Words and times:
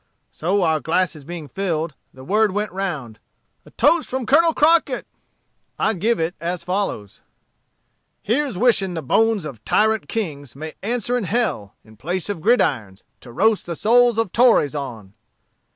So 0.31 0.63
our 0.63 0.79
glasses 0.79 1.23
being 1.25 1.47
filled, 1.47 1.93
the 2.11 2.23
word 2.23 2.53
went 2.53 2.71
round, 2.71 3.19
'A 3.67 3.69
toast 3.69 4.09
from 4.09 4.25
Colonel 4.25 4.51
Crockett.' 4.51 5.05
I 5.77 5.93
give 5.93 6.19
it 6.19 6.33
as 6.41 6.63
follows: 6.63 7.21
'Here's 8.23 8.57
wishing 8.57 8.95
the 8.95 9.03
bones 9.03 9.45
of 9.45 9.63
tyrant 9.63 10.09
kings 10.09 10.55
may 10.55 10.73
answer 10.81 11.15
in 11.19 11.25
hell, 11.25 11.75
in 11.83 11.97
place 11.97 12.29
of 12.31 12.41
gridirons, 12.41 13.03
to 13.19 13.31
roast 13.31 13.67
the 13.67 13.75
souls 13.75 14.17
of 14.17 14.31
Tories 14.31 14.73
on.' 14.73 15.13